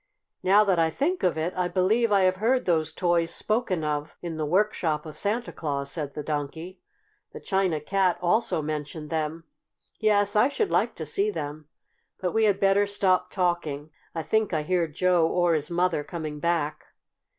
"Now 0.41 0.63
that 0.63 0.79
I 0.79 0.89
think 0.89 1.21
of 1.21 1.37
it, 1.37 1.53
I 1.55 1.67
believe 1.67 2.11
I 2.11 2.21
have 2.23 2.37
heard 2.37 2.65
those 2.65 2.91
toys 2.91 3.29
spoken 3.29 3.83
of 3.83 4.17
in 4.23 4.35
the 4.37 4.47
workshop 4.47 5.05
of 5.05 5.15
Santa 5.15 5.51
Claus," 5.51 5.91
said 5.91 6.15
the 6.15 6.23
Donkey. 6.23 6.79
"The 7.33 7.39
China 7.39 7.79
Cat 7.79 8.17
also 8.19 8.63
mentioned 8.63 9.11
them. 9.11 9.43
Yes, 9.99 10.35
I 10.35 10.47
should 10.47 10.71
like 10.71 10.95
to 10.95 11.05
see 11.05 11.29
them. 11.29 11.67
But 12.19 12.31
we 12.31 12.45
had 12.45 12.59
better 12.59 12.87
stop 12.87 13.29
talking. 13.29 13.91
I 14.15 14.23
think 14.23 14.53
I 14.53 14.63
hear 14.63 14.87
Joe 14.87 15.27
or 15.27 15.53
his 15.53 15.69
mother 15.69 16.03
coming 16.03 16.39
back." 16.39 16.95